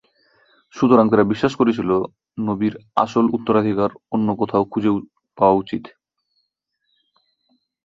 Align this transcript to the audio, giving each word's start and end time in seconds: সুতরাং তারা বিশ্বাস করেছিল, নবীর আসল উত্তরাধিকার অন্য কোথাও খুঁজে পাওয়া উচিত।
সুতরাং 0.73 1.05
তারা 1.09 1.23
বিশ্বাস 1.23 1.53
করেছিল, 1.55 1.89
নবীর 2.39 2.73
আসল 2.95 3.25
উত্তরাধিকার 3.33 3.91
অন্য 4.11 4.27
কোথাও 4.35 4.63
খুঁজে 4.63 4.91
পাওয়া 5.37 5.55
উচিত। 5.55 5.83